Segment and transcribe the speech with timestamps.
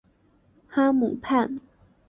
[0.67, 1.61] 哈姆畔。